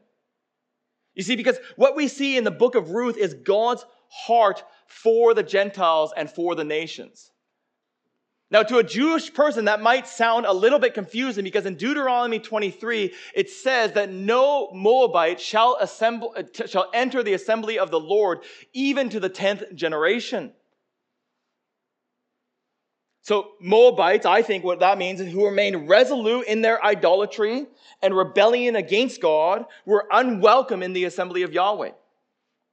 [1.13, 5.35] You see, because what we see in the book of Ruth is God's heart for
[5.35, 7.29] the Gentiles and for the nations.
[8.51, 12.39] Now, to a Jewish person, that might sound a little bit confusing because in Deuteronomy
[12.39, 17.99] 23, it says that no Moabite shall, assemble, uh, shall enter the assembly of the
[17.99, 18.39] Lord,
[18.73, 20.51] even to the 10th generation.
[23.21, 27.67] So, Moabites, I think what that means is who remained resolute in their idolatry
[28.01, 31.91] and rebellion against God were unwelcome in the assembly of Yahweh.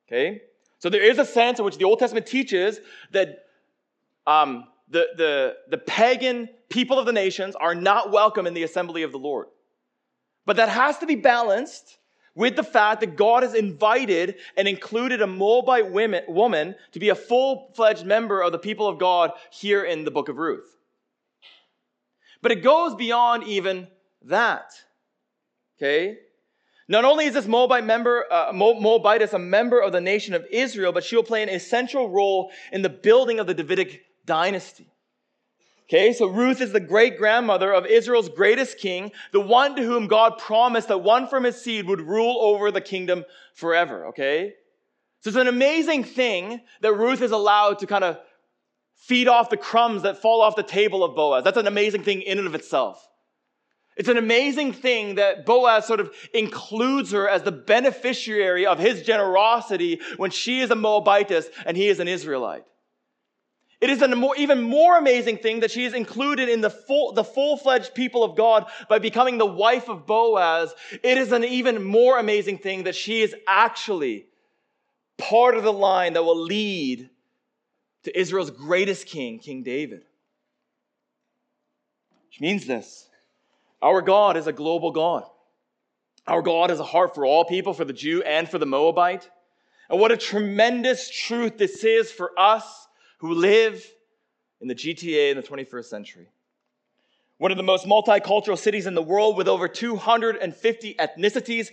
[0.09, 0.41] Okay?
[0.79, 2.81] So, there is a sense in which the Old Testament teaches
[3.13, 3.41] that
[4.27, 9.03] um, the, the, the pagan people of the nations are not welcome in the assembly
[9.03, 9.47] of the Lord.
[10.45, 11.99] But that has to be balanced
[12.35, 17.09] with the fact that God has invited and included a Moabite women, woman to be
[17.09, 20.77] a full fledged member of the people of God here in the book of Ruth.
[22.43, 23.89] But it goes beyond even
[24.23, 24.71] that.
[25.79, 26.19] Okay?
[26.89, 30.93] Not only is this Moabite member, uh, Moabitess a member of the nation of Israel,
[30.93, 34.89] but she will play an essential role in the building of the Davidic dynasty.
[35.89, 40.09] Okay, so Ruth is the great grandmother of Israel's greatest king, the one to whom
[40.09, 44.07] God promised that one from his seed would rule over the kingdom forever.
[44.07, 44.55] Okay?
[45.21, 48.19] So it's an amazing thing that Ruth is allowed to kind of
[48.97, 51.45] feed off the crumbs that fall off the table of Boaz.
[51.45, 53.09] That's an amazing thing in and of itself.
[53.97, 59.03] It's an amazing thing that Boaz sort of includes her as the beneficiary of his
[59.03, 62.65] generosity when she is a Moabitess and he is an Israelite.
[63.81, 67.25] It is an even more amazing thing that she is included in the full, the
[67.25, 70.75] full-fledged people of God by becoming the wife of Boaz.
[71.03, 74.27] It is an even more amazing thing that she is actually
[75.19, 77.11] part of the line that will lead
[78.05, 80.05] to Israel's greatest king, King David.
[82.29, 83.09] Which means this.
[83.83, 85.25] Our God is a global God.
[86.27, 89.29] Our God has a heart for all people, for the Jew and for the Moabite.
[89.91, 92.86] And what a tremendous truth this is for us
[93.19, 93.85] who live
[94.61, 96.29] in the GTA in the 21st century.
[97.39, 101.69] One of the most multicultural cities in the world with over 250 ethnicities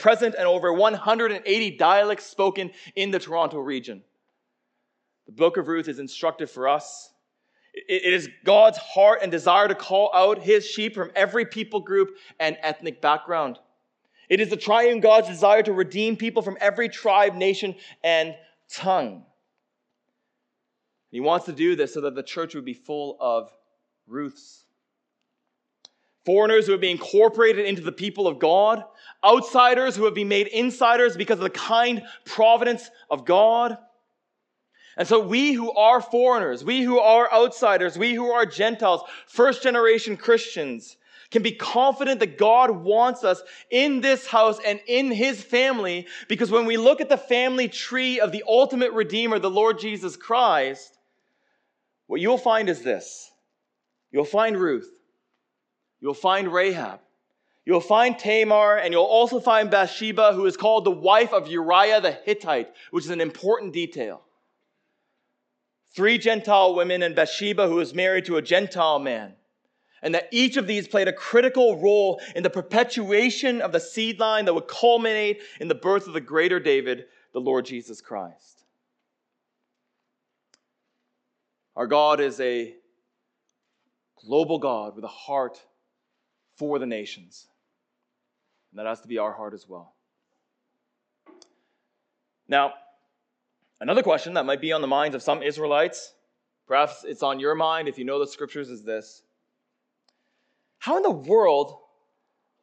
[0.00, 4.02] present and over 180 dialects spoken in the Toronto region.
[5.26, 7.12] The book of Ruth is instructive for us.
[7.72, 12.16] It is God's heart and desire to call out his sheep from every people group
[12.40, 13.58] and ethnic background.
[14.28, 18.34] It is the triune God's desire to redeem people from every tribe, nation, and
[18.72, 19.24] tongue.
[21.10, 23.50] He wants to do this so that the church would be full of
[24.06, 24.64] Ruths.
[26.24, 28.82] Foreigners who have been incorporated into the people of God,
[29.24, 33.78] outsiders who have been made insiders because of the kind providence of God.
[34.96, 39.62] And so, we who are foreigners, we who are outsiders, we who are Gentiles, first
[39.62, 40.96] generation Christians,
[41.30, 46.50] can be confident that God wants us in this house and in his family because
[46.50, 50.95] when we look at the family tree of the ultimate Redeemer, the Lord Jesus Christ,
[52.06, 53.30] what you'll find is this
[54.10, 54.90] you'll find Ruth,
[56.00, 57.00] you'll find Rahab,
[57.64, 62.00] you'll find Tamar, and you'll also find Bathsheba, who is called the wife of Uriah
[62.00, 64.22] the Hittite, which is an important detail.
[65.94, 69.34] Three Gentile women and Bathsheba, who was married to a Gentile man.
[70.02, 74.20] And that each of these played a critical role in the perpetuation of the seed
[74.20, 78.55] line that would culminate in the birth of the greater David, the Lord Jesus Christ.
[81.76, 82.74] Our God is a
[84.24, 85.60] global God with a heart
[86.56, 87.46] for the nations.
[88.70, 89.94] And that has to be our heart as well.
[92.48, 92.74] Now,
[93.80, 96.14] another question that might be on the minds of some Israelites,
[96.66, 99.22] perhaps it's on your mind if you know the scriptures, is this
[100.78, 101.76] How in the world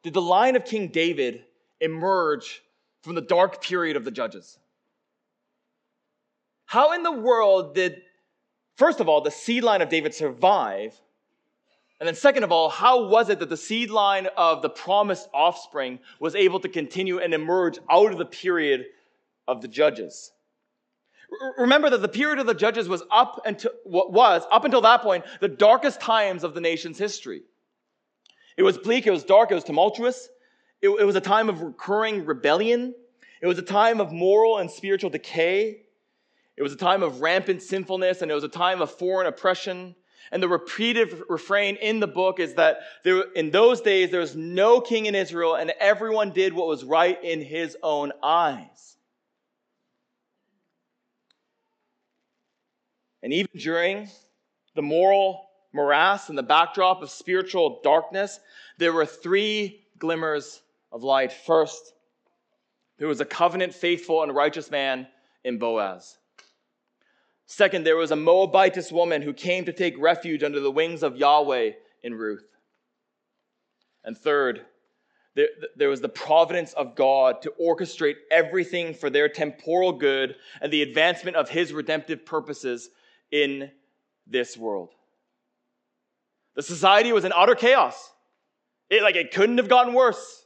[0.02, 1.44] did the line of King David
[1.80, 2.62] emerge
[3.02, 4.58] from the dark period of the judges?
[6.64, 8.02] How in the world did
[8.76, 10.94] First of all, the seed line of David survive?
[12.00, 15.28] And then, second of all, how was it that the seed line of the promised
[15.32, 18.86] offspring was able to continue and emerge out of the period
[19.46, 20.32] of the judges?
[21.56, 25.24] Remember that the period of the judges was up until was up until that point
[25.40, 27.42] the darkest times of the nation's history.
[28.56, 30.28] It was bleak, it was dark, it was tumultuous.
[30.82, 32.94] It, it was a time of recurring rebellion.
[33.40, 35.83] It was a time of moral and spiritual decay.
[36.56, 39.96] It was a time of rampant sinfulness and it was a time of foreign oppression.
[40.30, 44.36] And the repeated refrain in the book is that there, in those days there was
[44.36, 48.96] no king in Israel and everyone did what was right in his own eyes.
[53.22, 54.08] And even during
[54.74, 58.38] the moral morass and the backdrop of spiritual darkness,
[58.78, 61.32] there were three glimmers of light.
[61.32, 61.94] First,
[62.98, 65.08] there was a covenant faithful and righteous man
[65.42, 66.18] in Boaz.
[67.46, 71.16] Second, there was a Moabitess woman who came to take refuge under the wings of
[71.16, 71.72] Yahweh
[72.02, 72.46] in Ruth.
[74.02, 74.64] And third,
[75.34, 80.72] there, there, was the providence of God to orchestrate everything for their temporal good and
[80.72, 82.90] the advancement of his redemptive purposes
[83.30, 83.70] in
[84.26, 84.90] this world.
[86.54, 88.12] The society was in utter chaos.
[88.88, 90.44] It, like, it couldn't have gotten worse,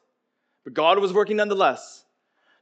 [0.65, 2.05] but God was working nonetheless.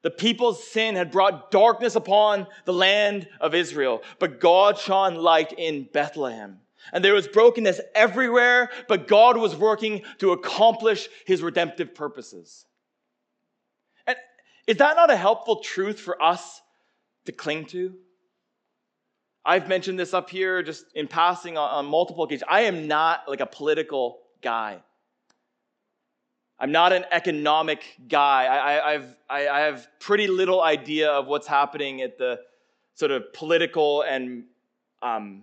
[0.06, 5.52] The people's sin had brought darkness upon the land of Israel, but God shone light
[5.58, 6.60] in Bethlehem.
[6.92, 12.66] And there was brokenness everywhere, but God was working to accomplish his redemptive purposes.
[14.06, 14.16] And
[14.68, 16.62] is that not a helpful truth for us
[17.24, 17.92] to cling to?
[19.44, 22.46] I've mentioned this up here just in passing on, on multiple occasions.
[22.48, 24.84] I am not like a political guy.
[26.58, 28.80] I'm not an economic guy.
[28.86, 32.40] I, have I, I have pretty little idea of what's happening at the
[32.94, 34.44] sort of political and
[35.02, 35.42] um,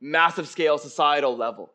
[0.00, 1.72] massive scale societal level.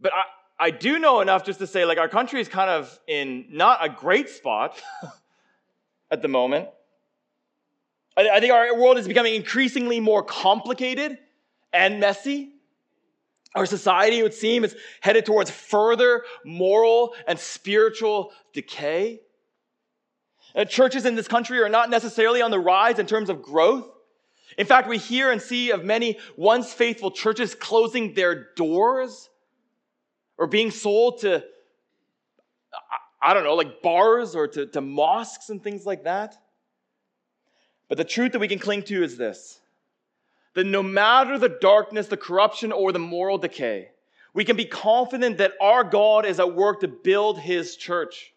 [0.00, 2.98] But I, I do know enough just to say, like, our country is kind of
[3.08, 4.80] in not a great spot
[6.10, 6.68] at the moment.
[8.16, 11.18] I, I think our world is becoming increasingly more complicated
[11.72, 12.50] and messy.
[13.54, 19.20] Our society, it would seem, is headed towards further moral and spiritual decay.
[20.68, 23.88] Churches in this country are not necessarily on the rise in terms of growth.
[24.58, 29.30] In fact, we hear and see of many once faithful churches closing their doors
[30.36, 31.44] or being sold to,
[33.22, 36.36] I don't know, like bars or to, to mosques and things like that.
[37.88, 39.59] But the truth that we can cling to is this
[40.54, 43.88] that no matter the darkness, the corruption, or the moral decay,
[44.34, 48.32] we can be confident that our God is at work to build his church,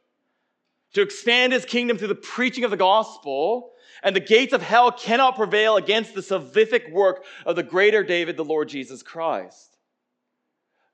[0.93, 3.71] to expand his kingdom through the preaching of the gospel,
[4.03, 8.37] and the gates of hell cannot prevail against the salvific work of the greater David,
[8.37, 9.77] the Lord Jesus Christ.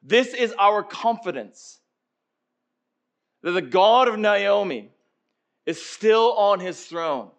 [0.03, 1.79] This is our confidence
[3.41, 4.91] that the God of Naomi
[5.65, 7.31] is still on his throne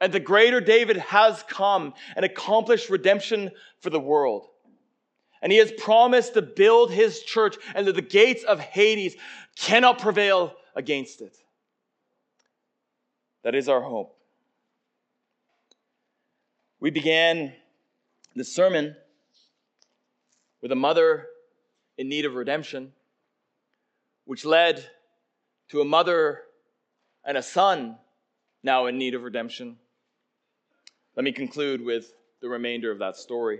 [0.00, 4.46] and the greater David has come and accomplished redemption for the world.
[5.42, 9.16] And he has promised to build his church, and that the gates of Hades
[9.56, 11.36] cannot prevail against it.
[13.42, 14.16] That is our hope.
[16.80, 17.52] We began
[18.34, 18.96] the sermon
[20.60, 21.26] with a mother
[21.96, 22.92] in need of redemption,
[24.24, 24.84] which led
[25.70, 26.42] to a mother
[27.24, 27.96] and a son
[28.62, 29.76] now in need of redemption
[31.18, 33.58] let me conclude with the remainder of that story.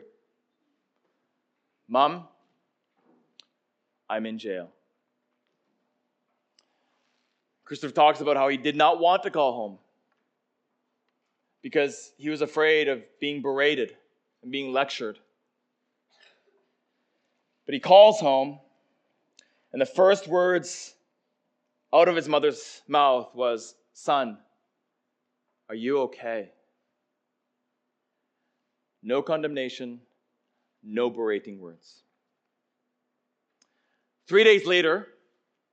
[1.88, 2.28] Mom,
[4.09, 4.68] I'm in jail.
[7.64, 9.78] Christopher talks about how he did not want to call home
[11.61, 13.96] because he was afraid of being berated
[14.44, 15.18] and being lectured.
[17.66, 18.61] But he calls home,
[19.72, 20.94] and the first words
[21.92, 24.38] out of his mother's mouth was, Son,
[25.68, 26.52] are you okay?
[29.03, 30.01] No condemnation,
[30.82, 32.03] no berating words.
[34.26, 35.09] Three days later,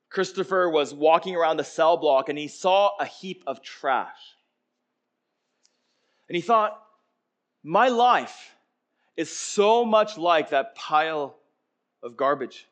[0.10, 4.36] Christopher was walking around the cell block and he saw a heap of trash.
[6.30, 6.82] And he thought,
[7.64, 8.56] my life
[9.18, 11.36] is so much like that pile
[12.02, 12.68] of garbage.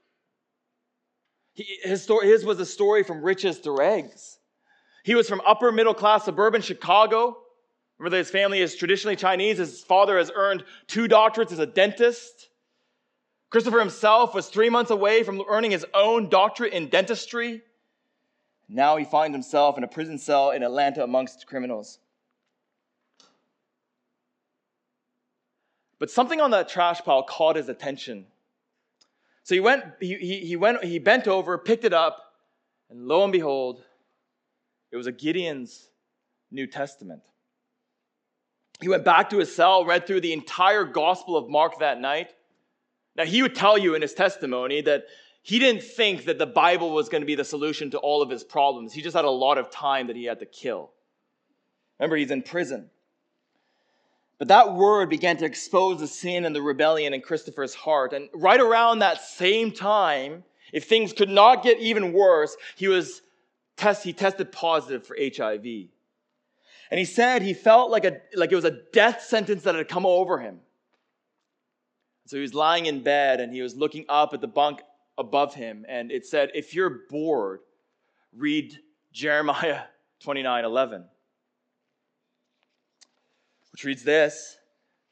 [1.54, 4.40] He, his, story, his was a story from riches to rags.
[5.04, 7.38] He was from upper middle class suburban Chicago.
[8.04, 9.60] Remember that his family is traditionally Chinese.
[9.60, 12.50] His father has earned two doctorates as a dentist.
[13.50, 17.62] Christopher himself was three months away from earning his own doctorate in dentistry.
[18.68, 22.00] Now he finds himself in a prison cell in Atlanta amongst criminals.
[25.98, 28.26] But something on that trash pile caught his attention.
[29.44, 32.34] So he went, he, he, he went, he bent over, picked it up,
[32.90, 33.82] and lo and behold,
[34.92, 35.88] it was a Gideon's
[36.52, 37.22] New Testament.
[38.82, 42.32] He went back to his cell, read through the entire Gospel of Mark that night.
[43.16, 45.06] Now, he would tell you in his testimony that
[45.44, 48.30] he didn't think that the Bible was going to be the solution to all of
[48.30, 48.94] his problems.
[48.94, 50.92] He just had a lot of time that he had to kill.
[52.00, 52.90] Remember, he's in prison.
[54.40, 58.14] But that word began to expose the sin and the rebellion in Christopher's heart.
[58.14, 63.22] And right around that same time, if things could not get even worse, he was
[63.78, 65.88] test, he tested positive for HIV.
[66.94, 69.88] And he said he felt like, a, like it was a death sentence that had
[69.88, 70.60] come over him.
[72.28, 74.82] So he was lying in bed and he was looking up at the bunk
[75.18, 77.62] above him, and it said, If you're bored,
[78.32, 78.78] read
[79.12, 79.82] Jeremiah
[80.22, 81.06] 29 11,
[83.72, 84.56] which reads this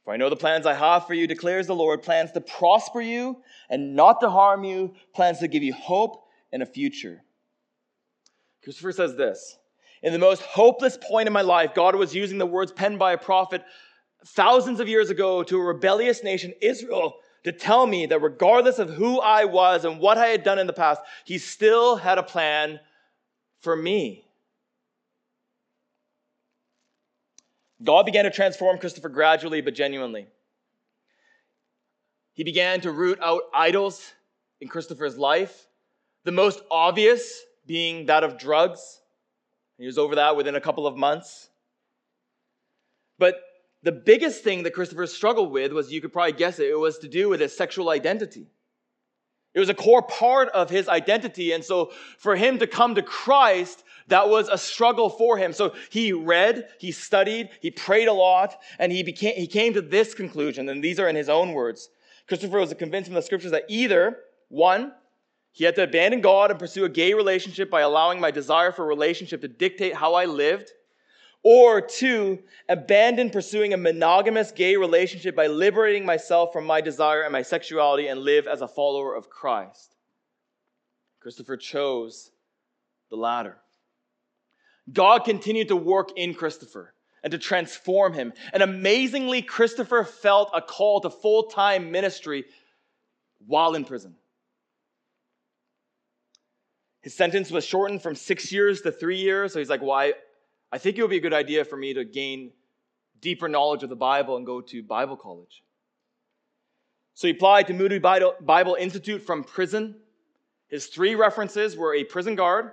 [0.05, 3.01] For I know the plans I have for you, declares the Lord plans to prosper
[3.01, 7.23] you and not to harm you, plans to give you hope and a future.
[8.61, 9.57] Christopher says this
[10.03, 13.13] in the most hopeless point in my life, God was using the words penned by
[13.13, 13.63] a prophet
[14.25, 18.89] thousands of years ago to a rebellious nation, Israel, to tell me that regardless of
[18.89, 22.23] who I was and what I had done in the past, he still had a
[22.23, 22.79] plan
[23.61, 24.25] for me.
[27.83, 30.27] God began to transform Christopher gradually but genuinely.
[32.33, 34.13] He began to root out idols
[34.61, 35.67] in Christopher's life,
[36.23, 39.00] the most obvious being that of drugs.
[39.81, 41.49] He was over that within a couple of months.
[43.17, 43.41] But
[43.81, 46.99] the biggest thing that Christopher struggled with was, you could probably guess it, it was
[46.99, 48.45] to do with his sexual identity.
[49.55, 51.51] It was a core part of his identity.
[51.51, 55.51] And so for him to come to Christ, that was a struggle for him.
[55.51, 59.81] So he read, he studied, he prayed a lot, and he became, he came to
[59.81, 60.69] this conclusion.
[60.69, 61.89] And these are in his own words.
[62.27, 64.19] Christopher was convinced from the scriptures that either,
[64.49, 64.93] one,
[65.51, 68.83] he had to abandon God and pursue a gay relationship by allowing my desire for
[68.83, 70.71] a relationship to dictate how I lived,
[71.43, 72.39] or two,
[72.69, 78.07] abandon pursuing a monogamous gay relationship by liberating myself from my desire and my sexuality
[78.07, 79.95] and live as a follower of Christ.
[81.19, 82.31] Christopher chose
[83.09, 83.57] the latter.
[84.91, 86.93] God continued to work in Christopher
[87.23, 88.33] and to transform him.
[88.53, 92.45] And amazingly, Christopher felt a call to full time ministry
[93.45, 94.15] while in prison.
[97.01, 99.53] His sentence was shortened from six years to three years.
[99.53, 100.13] So he's like, Why?
[100.71, 102.51] I think it would be a good idea for me to gain
[103.19, 105.63] deeper knowledge of the Bible and go to Bible college.
[107.13, 109.95] So he applied to Moody Bible Institute from prison.
[110.69, 112.71] His three references were a prison guard,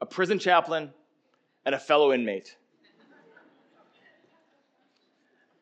[0.00, 0.92] a prison chaplain,
[1.64, 2.56] and a fellow inmate.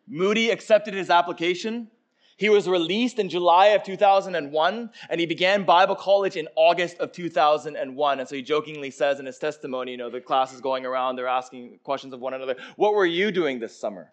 [0.07, 1.89] Moody accepted his application
[2.37, 7.13] he was released in July of 2001, and he began Bible college in August of
[7.13, 8.21] 2001.
[8.21, 11.17] And so he jokingly says in his testimony, you know, the class is going around,
[11.17, 14.11] they're asking questions of one another, What were you doing this summer?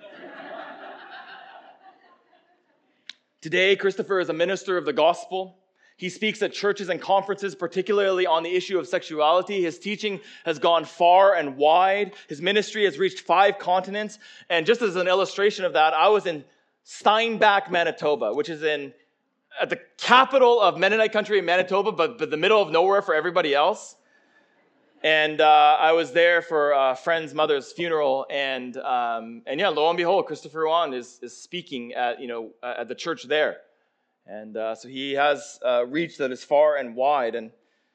[3.40, 5.58] Today, Christopher is a minister of the gospel.
[5.96, 9.62] He speaks at churches and conferences, particularly on the issue of sexuality.
[9.62, 12.12] His teaching has gone far and wide.
[12.28, 14.20] His ministry has reached five continents.
[14.48, 16.44] And just as an illustration of that, I was in
[16.90, 18.94] Steinbach, Manitoba, which is in
[19.60, 23.14] at the capital of Mennonite country in Manitoba, but, but the middle of nowhere for
[23.14, 23.94] everybody else.
[25.02, 29.90] And uh, I was there for a friend's mother's funeral, and um, and yeah, lo
[29.90, 33.58] and behold, Christopher Yuan is is speaking at you know at the church there,
[34.26, 37.50] and uh, so he has uh, reached that is far and wide, and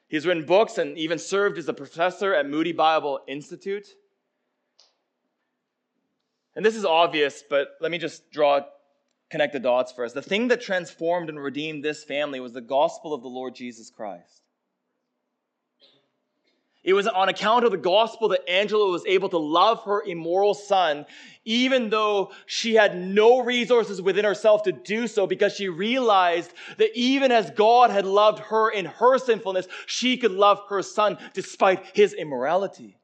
[0.06, 3.88] he's written books and even served as a professor at Moody Bible Institute.
[6.54, 8.60] And this is obvious, but let me just draw
[9.34, 10.12] connect the dots for us.
[10.12, 13.90] The thing that transformed and redeemed this family was the gospel of the Lord Jesus
[13.90, 14.42] Christ.
[16.84, 20.54] It was on account of the gospel that Angela was able to love her immoral
[20.54, 21.04] son,
[21.44, 26.96] even though she had no resources within herself to do so, because she realized that
[26.96, 31.84] even as God had loved her in her sinfulness, she could love her son despite
[31.92, 32.98] his immorality.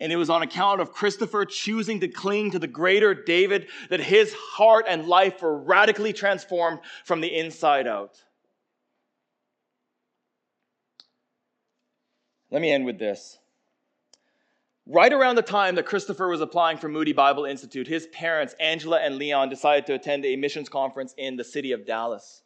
[0.00, 4.00] And it was on account of Christopher choosing to cling to the greater David that
[4.00, 8.22] his heart and life were radically transformed from the inside out.
[12.50, 13.38] Let me end with this.
[14.86, 19.00] Right around the time that Christopher was applying for Moody Bible Institute, his parents, Angela
[19.00, 22.42] and Leon, decided to attend a missions conference in the city of Dallas.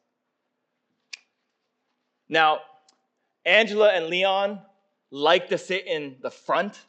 [2.29, 2.61] Now,
[3.45, 4.61] Angela and Leon
[5.13, 6.81] like to sit in the front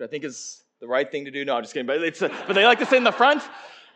[0.00, 1.44] which I think is the right thing to do.
[1.44, 1.86] No, I'm just kidding.
[1.86, 3.42] But, it's, but they like to sit in the front.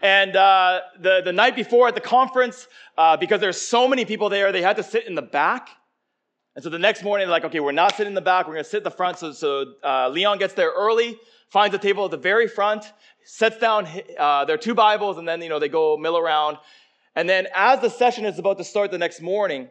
[0.02, 4.28] And uh, the, the night before at the conference, uh, because there's so many people
[4.28, 5.70] there, they had to sit in the back.
[6.54, 8.46] And so the next morning, they're like, okay, we're not sitting in the back.
[8.46, 9.18] We're going to sit in the front.
[9.18, 12.84] So, so uh, Leon gets there early, finds a table at the very front,
[13.24, 13.88] sets down
[14.18, 16.58] uh, their two Bibles, and then, you know, they go mill around.
[17.16, 19.70] And then as the session is about to start the next morning,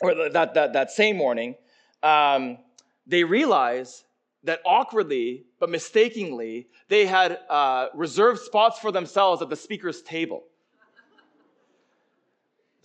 [0.00, 1.54] or that, that, that same morning,
[2.02, 2.58] um,
[3.06, 4.02] they realize
[4.44, 10.42] that awkwardly but mistakenly they had uh, reserved spots for themselves at the speaker's table.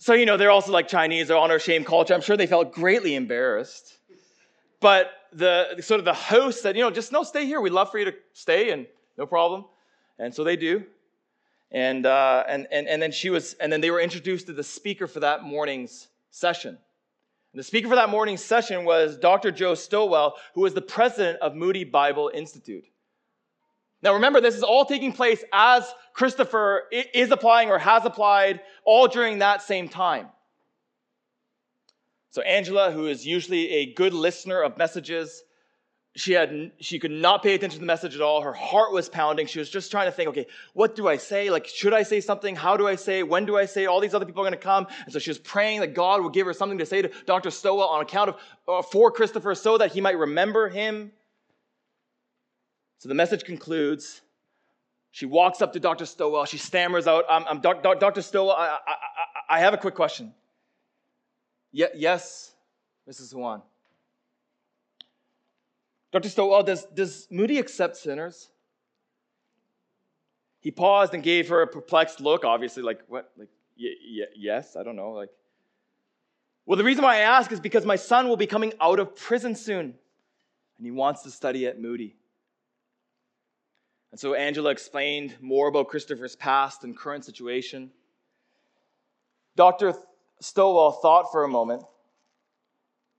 [0.00, 2.14] So, you know, they're also like Chinese, they're honor shame culture.
[2.14, 3.98] I'm sure they felt greatly embarrassed.
[4.80, 7.60] But the sort of the host said, you know, just no, stay here.
[7.60, 8.86] We'd love for you to stay and
[9.16, 9.64] no problem.
[10.18, 10.84] And so they do.
[11.72, 14.62] And, uh, and, and, and then she was, and then they were introduced to the
[14.62, 16.78] speaker for that morning's session.
[17.52, 19.50] And the speaker for that morning's session was Dr.
[19.50, 22.84] Joe Stowell, who was the president of Moody Bible Institute.
[24.02, 29.08] Now remember, this is all taking place as Christopher is applying or has applied, all
[29.08, 30.28] during that same time.
[32.30, 35.42] So Angela, who is usually a good listener of messages,
[36.18, 38.42] she had she could not pay attention to the message at all.
[38.42, 39.46] Her heart was pounding.
[39.46, 41.48] She was just trying to think okay what do i say?
[41.48, 42.56] Like should i say something?
[42.56, 44.64] How do i say when do i say all these other people are going to
[44.64, 44.88] come.
[45.04, 47.48] And so she was praying that god would give her something to say to dr
[47.50, 51.12] stowell on account of uh, for christopher so that he might remember him.
[52.98, 54.22] So the message concludes.
[55.12, 58.78] She walks up to dr stowell she stammers out i'm, I'm dr stowell I, I,
[58.92, 60.34] I, I have a quick question.
[61.70, 62.54] Ye- yes
[63.08, 63.62] mrs Yuan.
[66.12, 66.28] Dr.
[66.28, 68.50] Stowell, does, does Moody accept sinners?
[70.60, 73.30] He paused and gave her a perplexed look, obviously, like, what?
[73.36, 73.48] Like,
[73.78, 75.12] y- y- yes, I don't know.
[75.12, 75.30] Like,
[76.66, 79.14] well, the reason why I ask is because my son will be coming out of
[79.14, 79.94] prison soon,
[80.76, 82.16] and he wants to study at Moody.
[84.10, 87.90] And so Angela explained more about Christopher's past and current situation.
[89.54, 89.94] Dr.
[90.40, 91.82] Stowell thought for a moment,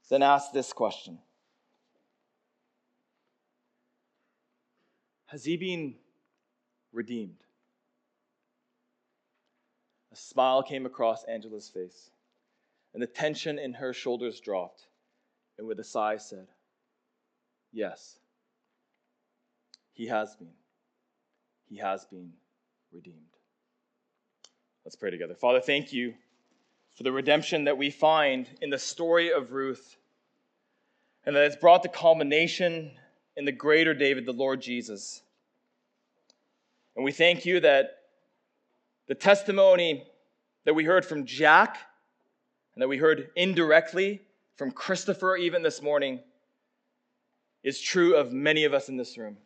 [0.09, 1.19] then asked this question
[5.31, 5.93] Has he been
[6.91, 7.43] redeemed?
[10.11, 12.09] A smile came across Angela's face,
[12.93, 14.87] and the tension in her shoulders dropped,
[15.59, 16.47] and with a sigh said,
[17.71, 18.17] Yes,
[19.93, 20.53] he has been.
[21.67, 22.31] He has been
[22.91, 23.37] redeemed.
[24.83, 25.35] Let's pray together.
[25.35, 26.15] Father, thank you
[26.95, 29.95] for the redemption that we find in the story of Ruth,
[31.23, 32.93] and that it's brought the culmination
[33.39, 35.21] in the greater David, the Lord Jesus.
[36.97, 37.99] And we thank you that
[39.07, 40.05] the testimony
[40.65, 41.77] that we heard from Jack
[42.75, 44.21] and that we heard indirectly
[44.57, 46.19] from Christopher even this morning
[47.63, 49.37] is true of many of us in this room.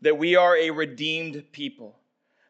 [0.00, 2.00] That we are a redeemed people.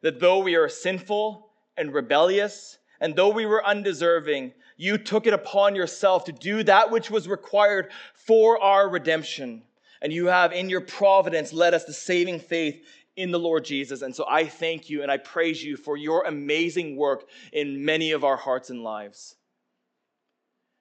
[0.01, 5.35] That though we are sinful and rebellious, and though we were undeserving, you took it
[5.35, 9.65] upon yourself to do that which was required for our redemption
[10.03, 12.83] and you have in your providence led us to saving faith
[13.17, 14.03] in the Lord Jesus.
[14.03, 18.13] And so I thank you and I praise you for your amazing work in many
[18.13, 19.37] of our hearts and lives.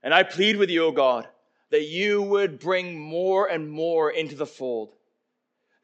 [0.01, 1.28] And I plead with you, O God,
[1.72, 4.93] that you would bring more and more into the fold,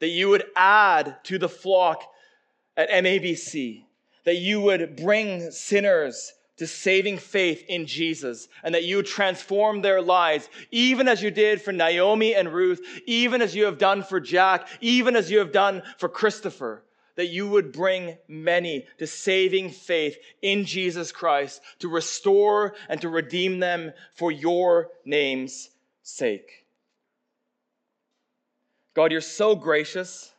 [0.00, 2.02] that you would add to the flock
[2.76, 3.84] at MABC,
[4.24, 10.00] that you would bring sinners to saving faith in Jesus and that you transform their
[10.00, 14.20] lives, even as you did for Naomi and Ruth, even as you have done for
[14.20, 16.82] Jack, even as you have done for Christopher,
[17.16, 23.08] that you would bring many to saving faith in Jesus Christ to restore and to
[23.08, 25.70] redeem them for your name's
[26.02, 26.66] sake.
[28.94, 30.32] God, you're so gracious,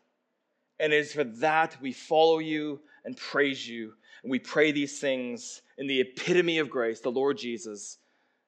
[0.79, 3.93] and it is for that we follow you and praise you.
[4.23, 7.97] And we pray these things in the epitome of grace, the Lord Jesus.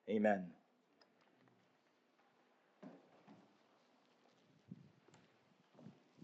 [0.10, 0.46] Amen.